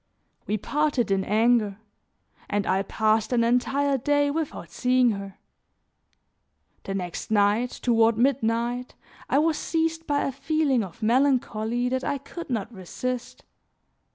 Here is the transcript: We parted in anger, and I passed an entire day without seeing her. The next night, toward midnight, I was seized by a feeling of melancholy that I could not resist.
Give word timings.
We 0.47 0.57
parted 0.57 1.11
in 1.11 1.23
anger, 1.23 1.77
and 2.49 2.65
I 2.65 2.81
passed 2.81 3.31
an 3.31 3.43
entire 3.43 3.99
day 3.99 4.31
without 4.31 4.71
seeing 4.71 5.11
her. 5.11 5.37
The 6.85 6.95
next 6.95 7.29
night, 7.29 7.69
toward 7.69 8.17
midnight, 8.17 8.95
I 9.29 9.37
was 9.37 9.59
seized 9.59 10.07
by 10.07 10.23
a 10.23 10.31
feeling 10.31 10.83
of 10.83 11.03
melancholy 11.03 11.87
that 11.89 12.03
I 12.03 12.17
could 12.17 12.49
not 12.49 12.73
resist. 12.73 13.43